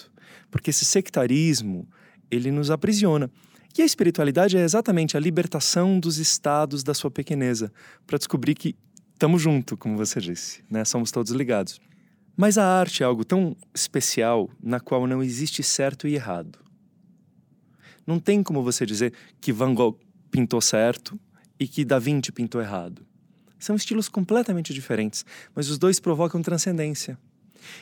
[0.51, 1.89] Porque esse sectarismo,
[2.31, 3.31] ele nos aprisiona.
[3.79, 7.73] E a espiritualidade é exatamente a libertação dos estados da sua pequeneza,
[8.05, 8.75] para descobrir que
[9.13, 10.85] estamos junto, como você disse, né?
[10.85, 11.81] Somos todos ligados.
[12.37, 16.59] Mas a arte é algo tão especial na qual não existe certo e errado.
[18.05, 19.97] Não tem como você dizer que Van Gogh
[20.29, 21.17] pintou certo
[21.59, 23.07] e que Da Vinci pintou errado.
[23.61, 27.17] São estilos completamente diferentes, mas os dois provocam transcendência.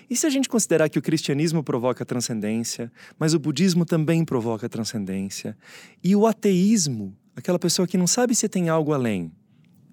[0.09, 4.69] E se a gente considerar que o cristianismo provoca transcendência, mas o budismo também provoca
[4.69, 5.57] transcendência,
[6.03, 9.33] e o ateísmo, aquela pessoa que não sabe se tem algo além,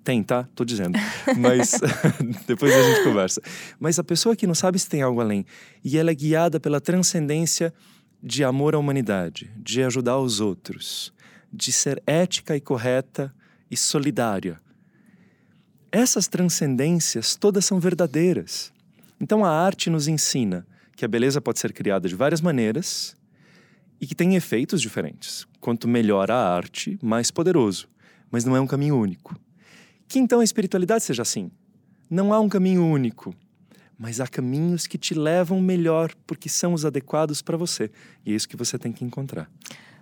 [0.04, 0.48] tem, tá?
[0.54, 1.00] Tô dizendo.
[1.40, 1.80] Mas
[2.46, 3.42] depois a gente conversa.
[3.80, 5.46] Mas a pessoa que não sabe se tem algo além
[5.84, 7.74] e ela é guiada pela transcendência
[8.22, 11.14] de amor à humanidade, de ajudar os outros,
[11.52, 13.34] de ser ética e correta
[13.72, 14.60] e solidária.
[15.92, 18.73] Essas transcendências todas são verdadeiras.
[19.24, 23.16] Então a arte nos ensina que a beleza pode ser criada de várias maneiras
[24.02, 25.48] e que tem efeitos diferentes.
[25.62, 27.88] Quanto melhor a arte, mais poderoso.
[28.30, 29.34] Mas não é um caminho único.
[30.10, 31.50] Que então a espiritualidade seja assim.
[32.10, 33.34] Não há um caminho único,
[33.98, 37.90] mas há caminhos que te levam melhor porque são os adequados para você.
[38.26, 39.50] E é isso que você tem que encontrar.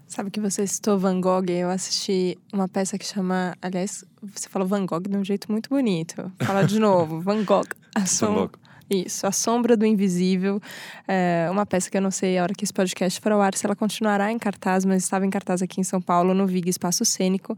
[0.08, 4.68] Sabe que você citou Van Gogh, eu assisti uma peça que chama, aliás, você falou
[4.68, 6.32] Van Gogh de um jeito muito bonito.
[6.40, 7.68] Fala de novo, Van Gogh.
[7.96, 8.61] A Van Gogh.
[8.94, 10.60] Isso, A Sombra do Invisível.
[11.08, 13.56] É uma peça que eu não sei a hora que esse podcast for ao ar
[13.56, 16.70] se ela continuará em cartaz, mas estava em cartaz aqui em São Paulo, no Vig
[16.70, 17.58] Espaço Cênico.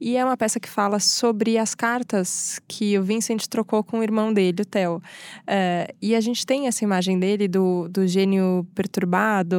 [0.00, 4.02] E é uma peça que fala sobre as cartas que o Vincent trocou com o
[4.02, 5.00] irmão dele, o Theo.
[5.46, 9.56] É, e a gente tem essa imagem dele do, do gênio perturbado,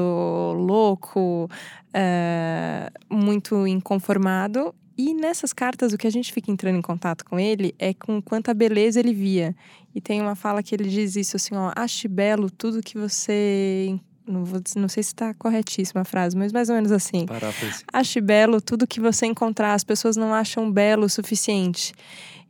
[0.58, 1.50] louco,
[1.94, 4.76] é, muito inconformado.
[4.98, 8.22] E nessas cartas, o que a gente fica entrando em contato com ele é com
[8.22, 9.56] quanta beleza ele via.
[9.94, 14.00] E tem uma fala que ele diz isso assim, ó, ache belo tudo que você
[14.28, 17.26] não, vou, não sei se está corretíssima a frase, mas mais ou menos assim.
[17.26, 17.84] Paráfrase.
[17.92, 21.94] Ache belo tudo que você encontrar, as pessoas não acham belo o suficiente.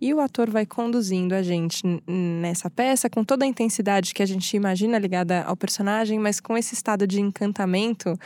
[0.02, 4.26] E o ator vai conduzindo a gente nessa peça com toda a intensidade que a
[4.26, 8.20] gente imagina ligada ao personagem, mas com esse estado de encantamento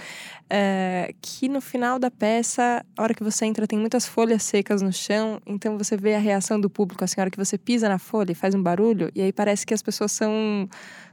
[0.49, 4.81] é, que no final da peça, a hora que você entra, tem muitas folhas secas
[4.81, 7.87] no chão, então você vê a reação do público, assim, a hora que você pisa
[7.87, 10.67] na folha e faz um barulho, e aí parece que as pessoas são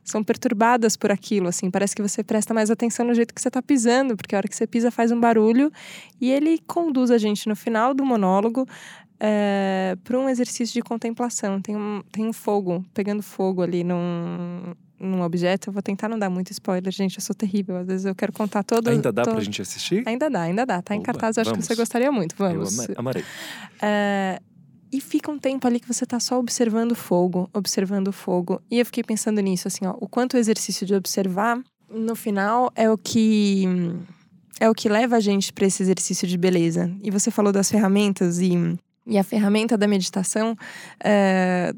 [0.04, 3.48] são perturbadas por aquilo, assim, parece que você presta mais atenção no jeito que você
[3.48, 5.72] está pisando, porque a hora que você pisa faz um barulho,
[6.20, 8.66] e ele conduz a gente no final do monólogo
[9.18, 11.60] é, para um exercício de contemplação.
[11.60, 15.70] Tem um, tem um fogo, pegando fogo ali num, num objeto.
[15.70, 17.16] Eu vou tentar não dar muito spoiler, gente.
[17.16, 17.76] Eu sou terrível.
[17.76, 18.88] Às vezes eu quero contar todo.
[18.88, 19.34] Ainda dá todo...
[19.34, 20.02] pra gente assistir?
[20.06, 20.82] Ainda dá, ainda dá.
[20.82, 21.66] Tá Oba, em cartaz, eu acho vamos.
[21.66, 22.34] que você gostaria muito.
[22.36, 22.88] Vamos.
[22.88, 23.24] Eu amarei.
[23.80, 24.40] É,
[24.94, 28.62] e fica um tempo ali que você tá só observando o fogo, observando o fogo.
[28.70, 32.70] E eu fiquei pensando nisso, assim, ó, o quanto o exercício de observar, no final,
[32.76, 33.64] é o que
[34.60, 36.88] é o que leva a gente para esse exercício de beleza.
[37.02, 38.52] E você falou das ferramentas e
[39.04, 40.56] e a ferramenta da meditação,
[41.02, 41.74] é,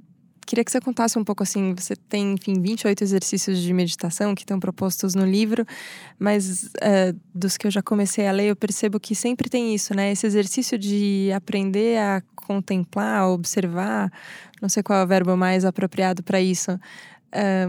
[0.46, 1.74] queria que você contasse um pouco assim.
[1.74, 5.66] Você tem, enfim, 28 exercícios de meditação que estão propostos no livro,
[6.18, 9.92] mas é, dos que eu já comecei a ler, eu percebo que sempre tem isso,
[9.94, 10.12] né?
[10.12, 14.10] Esse exercício de aprender a contemplar, observar,
[14.62, 16.78] não sei qual é o verbo mais apropriado para isso.
[17.32, 17.66] É,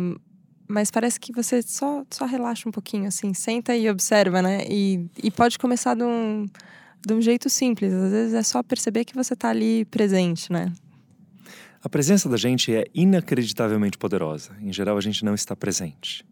[0.68, 4.66] mas parece que você só, só relaxa um pouquinho, assim, senta e observa, né?
[4.70, 6.46] E, e pode começar de um
[7.06, 7.94] de um jeito simples.
[7.94, 10.72] Às vezes é só perceber que você está ali presente, né?
[11.88, 14.52] A presença da gente é inacreditavelmente poderosa.
[14.62, 16.26] Em geral, a gente não está presente.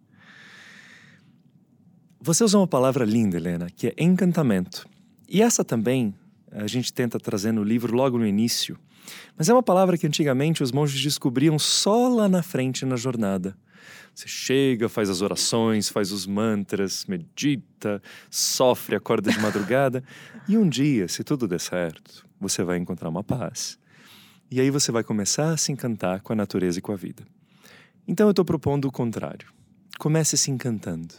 [2.19, 4.85] Você usou uma palavra linda, Helena, que é encantamento.
[5.29, 6.13] E essa também
[6.51, 8.77] a gente tenta trazer no livro logo no início.
[9.37, 13.55] Mas é uma palavra que antigamente os monges descobriam só lá na frente na jornada.
[14.13, 20.03] Você chega, faz as orações, faz os mantras, medita, sofre, acorda de madrugada.
[20.49, 23.79] e um dia, se tudo der certo, você vai encontrar uma paz.
[24.49, 27.23] E aí você vai começar a se encantar com a natureza e com a vida.
[28.07, 29.47] Então eu estou propondo o contrário.
[29.97, 31.15] Comece se encantando.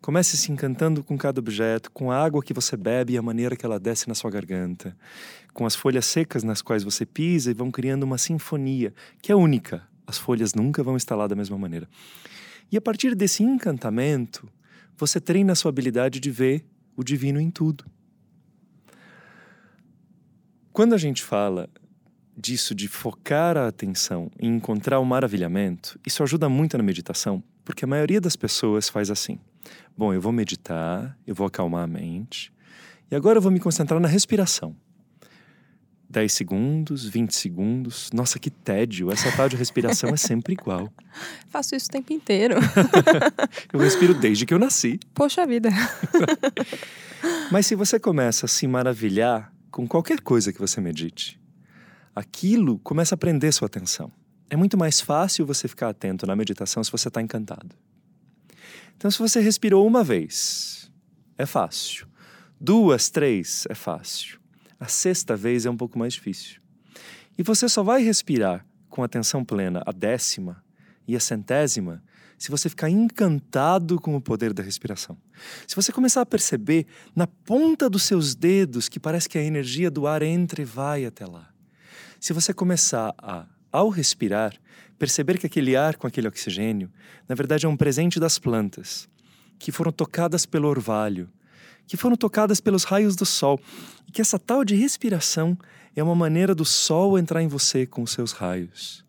[0.00, 3.56] Comece se encantando com cada objeto, com a água que você bebe e a maneira
[3.56, 4.96] que ela desce na sua garganta,
[5.52, 9.36] com as folhas secas nas quais você pisa e vão criando uma sinfonia que é
[9.36, 11.88] única, as folhas nunca vão estar lá da mesma maneira.
[12.70, 14.48] E a partir desse encantamento,
[14.96, 16.64] você treina a sua habilidade de ver
[16.96, 17.84] o divino em tudo.
[20.72, 21.68] Quando a gente fala
[22.42, 27.84] disso de focar a atenção e encontrar o maravilhamento, isso ajuda muito na meditação, porque
[27.84, 29.38] a maioria das pessoas faz assim:
[29.96, 32.52] bom, eu vou meditar, eu vou acalmar a mente,
[33.08, 34.74] e agora eu vou me concentrar na respiração.
[36.10, 38.10] 10 segundos, 20 segundos.
[38.12, 39.10] Nossa, que tédio.
[39.10, 40.92] Essa tal de respiração é sempre igual.
[41.48, 42.56] Faço isso o tempo inteiro.
[43.72, 45.00] eu respiro desde que eu nasci.
[45.14, 45.70] Poxa vida.
[47.50, 51.40] Mas se você começa a se maravilhar com qualquer coisa que você medite,
[52.14, 54.10] aquilo começa a prender sua atenção.
[54.50, 57.74] É muito mais fácil você ficar atento na meditação se você está encantado.
[58.96, 60.90] Então, se você respirou uma vez,
[61.38, 62.06] é fácil.
[62.60, 64.38] Duas, três, é fácil.
[64.78, 66.60] A sexta vez é um pouco mais difícil.
[67.36, 70.62] E você só vai respirar com atenção plena a décima
[71.08, 72.02] e a centésima
[72.38, 75.16] se você ficar encantado com o poder da respiração.
[75.66, 79.90] Se você começar a perceber na ponta dos seus dedos que parece que a energia
[79.90, 81.51] do ar entra e vai até lá.
[82.22, 84.54] Se você começar a, ao respirar,
[84.96, 86.88] perceber que aquele ar com aquele oxigênio,
[87.28, 89.08] na verdade é um presente das plantas,
[89.58, 91.28] que foram tocadas pelo orvalho,
[91.84, 93.60] que foram tocadas pelos raios do sol,
[94.06, 95.58] e que essa tal de respiração
[95.96, 99.04] é uma maneira do sol entrar em você com os seus raios.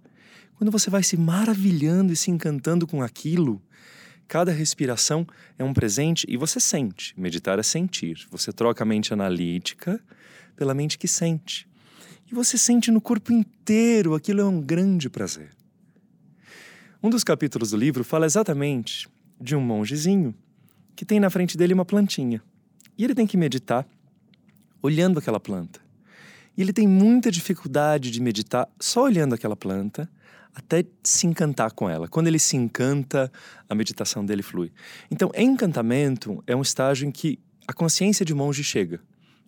[0.55, 3.61] Quando você vai se maravilhando e se encantando com aquilo,
[4.27, 5.23] cada respiração
[5.59, 7.13] é um presente e você sente.
[7.15, 8.25] Meditar é sentir.
[8.31, 10.03] Você troca a mente analítica
[10.55, 11.71] pela mente que sente.
[12.29, 15.49] E você sente no corpo inteiro, aquilo é um grande prazer.
[17.01, 19.09] Um dos capítulos do livro fala exatamente
[19.39, 20.33] de um mongezinho
[20.95, 22.41] que tem na frente dele uma plantinha.
[22.97, 23.85] E ele tem que meditar
[24.81, 25.81] olhando aquela planta.
[26.55, 30.09] E ele tem muita dificuldade de meditar só olhando aquela planta
[30.55, 32.07] até se encantar com ela.
[32.07, 33.31] Quando ele se encanta,
[33.67, 34.71] a meditação dele flui.
[35.09, 39.01] Então, encantamento é um estágio em que a consciência de monge chega.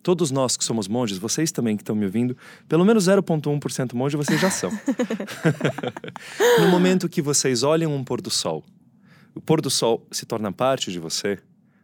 [0.06, 2.36] Todos nós que somos monges, vocês também que estão me ouvindo,
[2.68, 4.70] pelo menos 0,1% monge vocês já são.
[6.62, 8.64] no momento que vocês olham um pôr do sol,
[9.34, 11.40] o pôr do sol se torna parte de você,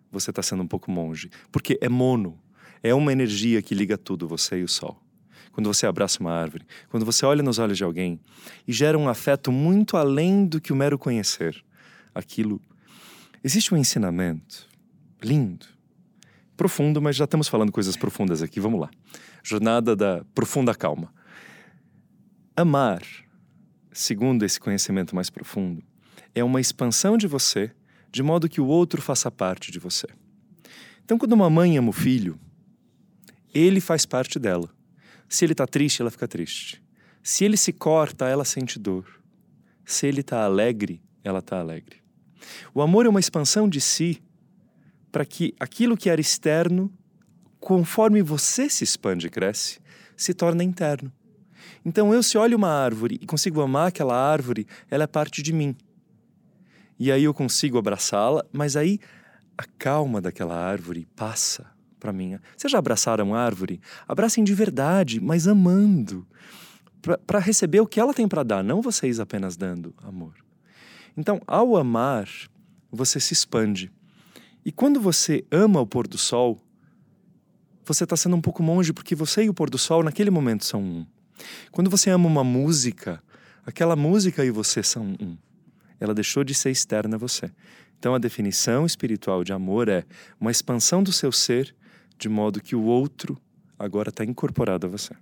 [0.09, 1.33] você está sendo um pouco monge.
[1.51, 2.39] Porque é mono,
[2.81, 5.03] é uma energia que liga tudo, você e o sol
[5.51, 8.21] quando você abraça uma árvore, quando você olha nos olhos de alguém
[8.69, 11.61] e gera um afeto muito além do que o mero conhecer.
[12.15, 12.61] Aquilo.
[13.43, 14.69] Existe um ensinamento
[15.21, 15.67] lindo,
[16.63, 18.89] profundo, mas já estamos falando coisas profundas aqui, vamos lá.
[19.43, 21.13] Jornada da profunda calma.
[22.55, 23.03] Amar,
[23.91, 25.83] segundo esse conhecimento mais profundo,
[26.33, 27.73] é uma expansão de você,
[28.13, 30.07] de modo que o outro faça parte de você.
[31.05, 32.39] Então, quando uma mãe ama o filho,
[33.53, 34.71] ele faz parte dela.
[35.29, 36.81] Se ele está triste, ela fica triste.
[37.25, 39.21] Se ele se corta, ela sente dor.
[39.85, 41.97] Se ele está alegre, ela está alegre.
[42.73, 44.23] O amor é uma expansão de si
[45.13, 46.91] para que aquilo que era externo,
[47.61, 49.79] conforme você se expande e cresce,
[50.17, 51.13] se torna interno.
[51.85, 55.53] Então eu, se olho uma árvore e consigo amar aquela árvore, ela é parte de
[55.53, 55.77] mim.
[56.99, 58.99] E aí eu consigo abraçá-la, mas aí
[59.59, 61.67] a calma daquela árvore passa
[62.01, 62.39] para mim.
[62.57, 63.81] Vocês já abraçaram árvore?
[64.09, 66.27] Abracem de verdade, mas amando.
[67.27, 70.35] Para receber o que ela tem para dar, não vocês apenas dando amor.
[71.17, 72.29] Então, ao amar,
[72.91, 73.91] você se expande.
[74.65, 76.61] E quando você ama o pôr do sol,
[77.85, 80.65] você está sendo um pouco monge, porque você e o pôr do sol, naquele momento,
[80.65, 81.07] são um.
[81.71, 83.23] Quando você ama uma música,
[83.67, 85.37] aquela música e você são um.
[85.99, 87.51] Ela deixou de ser externa a você.
[87.99, 90.05] Então, a definição espiritual de amor é
[90.41, 91.75] uma expansão do seu ser
[92.19, 93.37] de modo que o outro
[93.79, 95.15] agora está incorporado a você.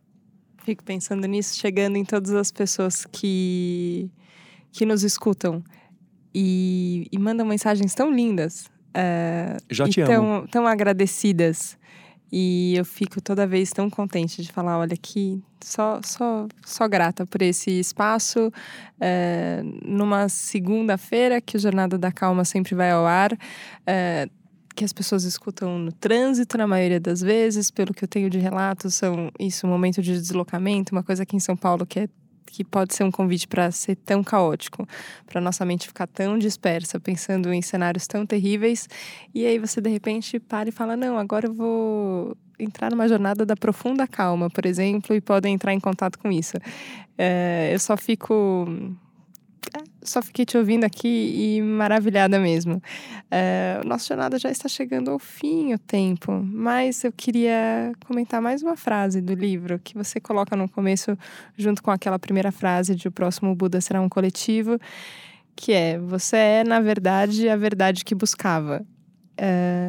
[0.65, 4.11] Fico pensando nisso, chegando em todas as pessoas que,
[4.71, 5.65] que nos escutam
[6.35, 8.71] e, e mandam mensagens tão lindas.
[8.95, 10.49] É, Já te tão, amo.
[10.49, 11.79] Tão agradecidas.
[12.33, 17.27] E eu fico toda vez tão contente de falar, olha aqui, só, só, só grata
[17.27, 18.53] por esse espaço.
[19.01, 23.37] É, numa segunda-feira que o Jornada da Calma sempre vai ao ar,
[23.85, 24.29] é,
[24.77, 28.39] que as pessoas escutam no trânsito, na maioria das vezes, pelo que eu tenho de
[28.39, 32.09] relatos, são isso, um momento de deslocamento, uma coisa aqui em São Paulo que é
[32.51, 34.87] que pode ser um convite para ser tão caótico,
[35.27, 38.89] para nossa mente ficar tão dispersa, pensando em cenários tão terríveis,
[39.35, 43.47] e aí você de repente para e fala: "Não, agora eu vou entrar numa jornada
[43.47, 46.57] da profunda calma, por exemplo, e podem entrar em contato com isso".
[47.17, 48.67] É, eu só fico
[50.03, 52.83] só fiquei te ouvindo aqui e maravilhada mesmo.
[53.31, 58.63] É, nossa jornada já está chegando ao fim, o tempo, mas eu queria comentar mais
[58.63, 61.17] uma frase do livro que você coloca no começo,
[61.57, 64.79] junto com aquela primeira frase de O próximo Buda será um coletivo,
[65.55, 68.85] que é: Você é, na verdade, a verdade que buscava.
[69.37, 69.87] É,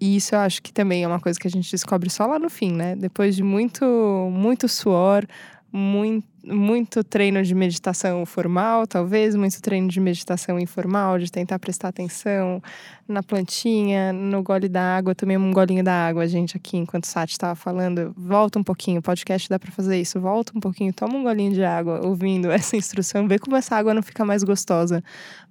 [0.00, 2.38] e isso eu acho que também é uma coisa que a gente descobre só lá
[2.38, 2.96] no fim, né?
[2.96, 3.84] Depois de muito,
[4.32, 5.24] muito suor,
[5.72, 11.88] muito muito treino de meditação formal, talvez, muito treino de meditação informal, de tentar prestar
[11.88, 12.62] atenção
[13.06, 15.14] na plantinha, no gole da água.
[15.14, 18.12] Tomei um golinho da água, gente, aqui, enquanto o Sati estava falando.
[18.16, 20.20] Volta um pouquinho, podcast dá para fazer isso.
[20.20, 23.94] Volta um pouquinho, toma um golinho de água, ouvindo essa instrução, vê como essa água
[23.94, 25.02] não fica mais gostosa,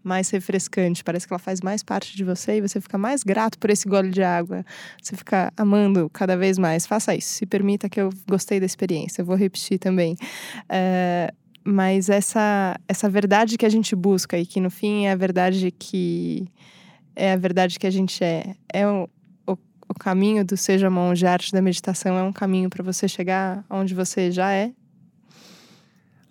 [0.04, 1.04] mais refrescante.
[1.04, 3.88] Parece que ela faz mais parte de você e você fica mais grato por esse
[3.88, 4.66] gole de água.
[5.02, 6.86] Você fica amando cada vez mais.
[6.86, 7.30] Faça isso.
[7.30, 9.22] Se permita que eu gostei da experiência.
[9.22, 10.16] Eu vou repetir também.
[10.68, 11.34] É,
[11.64, 15.72] mas essa, essa verdade que a gente busca e que no fim é a verdade
[15.72, 16.48] que
[17.16, 19.08] é a verdade que a gente é, é o,
[19.46, 19.58] o,
[19.90, 23.94] o caminho do Seja Monge, arte da meditação é um caminho para você chegar onde
[23.94, 24.72] você já é.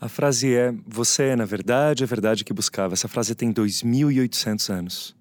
[0.00, 2.94] A frase é: Você é, na verdade, a verdade que buscava.
[2.94, 5.16] Essa frase tem 2.800 anos.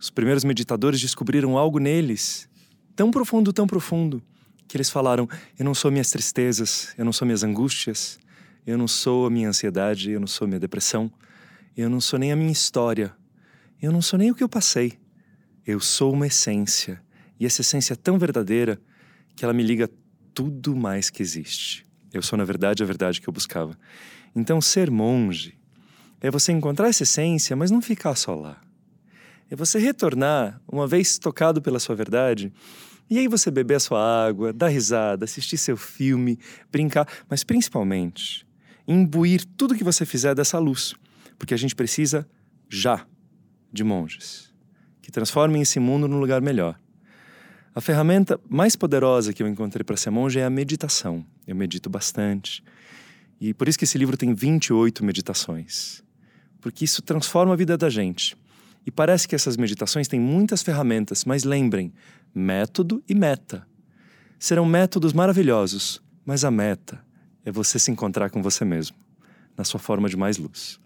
[0.00, 2.48] Os primeiros meditadores descobriram algo neles
[2.96, 4.22] tão profundo, tão profundo,
[4.66, 5.28] que eles falaram:
[5.58, 8.18] Eu não sou minhas tristezas, eu não sou minhas angústias,
[8.66, 11.12] eu não sou a minha ansiedade, eu não sou minha depressão,
[11.76, 13.14] eu não sou nem a minha história,
[13.82, 14.98] eu não sou nem o que eu passei.
[15.66, 17.02] Eu sou uma essência,
[17.38, 18.80] e essa essência é tão verdadeira
[19.36, 19.90] que ela me liga
[20.32, 21.86] tudo mais que existe.
[22.14, 23.76] Eu sou, na verdade, a verdade que eu buscava.
[24.34, 25.58] Então, ser monge
[26.20, 28.60] é você encontrar essa essência, mas não ficar só lá.
[29.50, 32.52] É você retornar, uma vez tocado pela sua verdade,
[33.10, 36.38] e aí você beber a sua água, dar risada, assistir seu filme,
[36.72, 38.46] brincar, mas principalmente
[38.86, 40.94] imbuir tudo que você fizer dessa luz,
[41.38, 42.28] porque a gente precisa
[42.68, 43.06] já
[43.72, 44.52] de monges
[45.02, 46.78] que transformem esse mundo num lugar melhor.
[47.74, 51.26] A ferramenta mais poderosa que eu encontrei para ser monge é a meditação.
[51.44, 52.62] Eu medito bastante.
[53.40, 56.00] E por isso que esse livro tem 28 meditações.
[56.60, 58.36] Porque isso transforma a vida da gente.
[58.86, 61.92] E parece que essas meditações têm muitas ferramentas, mas lembrem:
[62.32, 63.66] método e meta.
[64.38, 67.04] Serão métodos maravilhosos, mas a meta
[67.44, 68.96] é você se encontrar com você mesmo,
[69.56, 70.78] na sua forma de mais luz.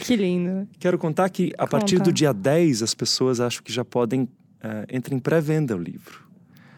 [0.00, 0.68] Que lindo.
[0.78, 1.70] Quero contar que a Conta.
[1.70, 4.28] partir do dia 10 as pessoas acho que já podem
[4.64, 6.28] uh, entra em pré-venda o livro.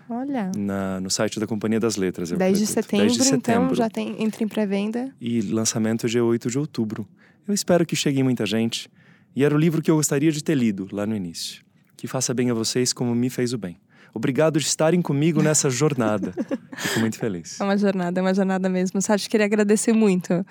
[0.08, 0.50] Olha.
[0.56, 2.30] Na, no site da Companhia das Letras.
[2.30, 5.14] 10 de, setembro, 10 de setembro, então já tem, entra em pré-venda.
[5.20, 7.08] E lançamento é dia 8 de outubro.
[7.46, 8.90] Eu espero que chegue muita gente.
[9.34, 11.62] E era o livro que eu gostaria de ter lido lá no início.
[11.96, 13.78] Que faça bem a vocês como me fez o bem.
[14.14, 16.32] Obrigado de estarem comigo nessa jornada.
[16.76, 17.58] Fico muito feliz.
[17.62, 19.00] É uma jornada, é uma jornada mesmo.
[19.00, 20.44] Sati, queria agradecer muito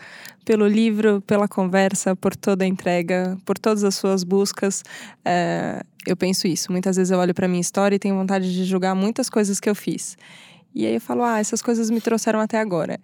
[0.46, 4.84] pelo livro, pela conversa, por toda a entrega, por todas as suas buscas.
[5.24, 6.72] É, eu penso isso.
[6.72, 9.70] Muitas vezes eu olho para minha história e tenho vontade de julgar muitas coisas que
[9.70, 10.18] eu fiz.
[10.74, 13.00] E aí eu falo, ah, essas coisas me trouxeram até agora.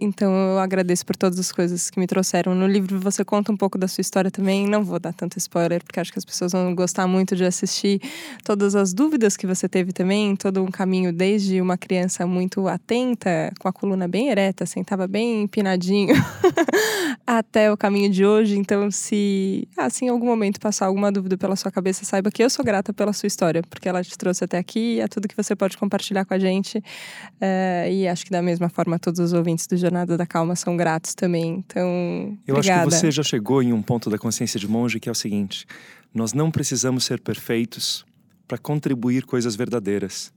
[0.00, 2.54] Então eu agradeço por todas as coisas que me trouxeram.
[2.54, 4.66] No livro você conta um pouco da sua história também.
[4.66, 8.00] Não vou dar tanto spoiler, porque acho que as pessoas vão gostar muito de assistir
[8.44, 13.52] todas as dúvidas que você teve também, todo um caminho desde uma criança muito atenta,
[13.58, 16.14] com a coluna bem ereta, sentava bem empinadinho,
[17.26, 18.58] até o caminho de hoje.
[18.58, 22.50] Então, se assim em algum momento passar alguma dúvida pela sua cabeça, saiba que eu
[22.50, 25.54] sou grata pela sua história, porque ela te trouxe até aqui é tudo que você
[25.54, 26.78] pode compartilhar com a gente.
[26.78, 30.76] Uh, e acho que da mesma forma todos os ouvintes do Jornada da Calma são
[30.76, 31.64] gratos também.
[31.66, 32.82] Então, eu obrigada.
[32.82, 35.14] acho que você já chegou em um ponto da consciência de monge que é o
[35.14, 35.66] seguinte:
[36.14, 38.04] nós não precisamos ser perfeitos
[38.46, 40.32] para contribuir coisas verdadeiras.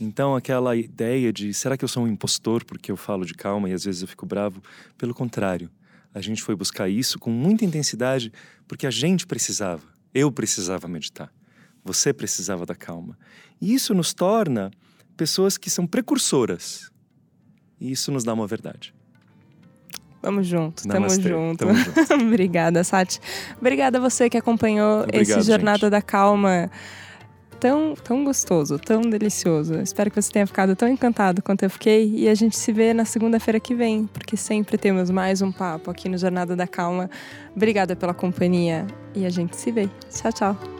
[0.00, 3.68] Então, aquela ideia de será que eu sou um impostor porque eu falo de calma
[3.68, 4.60] e às vezes eu fico bravo?
[4.98, 5.70] Pelo contrário,
[6.12, 8.32] a gente foi buscar isso com muita intensidade
[8.66, 9.82] porque a gente precisava.
[10.12, 11.32] Eu precisava meditar.
[11.84, 13.16] Você precisava da calma.
[13.60, 14.70] E isso nos torna
[15.16, 16.90] pessoas que são precursoras
[17.80, 18.94] e isso nos dá uma verdade.
[20.22, 21.56] Vamos junto, tamo junto.
[21.58, 22.12] Tamo junto.
[22.26, 23.20] Obrigada, Sati.
[23.58, 25.90] Obrigada a você que acompanhou Obrigado, esse Jornada gente.
[25.90, 26.70] da Calma
[27.60, 29.74] tão, tão gostoso, tão delicioso.
[29.80, 32.10] Espero que você tenha ficado tão encantado quanto eu fiquei.
[32.16, 35.90] E a gente se vê na segunda-feira que vem, porque sempre temos mais um papo
[35.90, 37.10] aqui no Jornada da Calma.
[37.54, 39.88] Obrigada pela companhia e a gente se vê.
[40.10, 40.79] Tchau, tchau.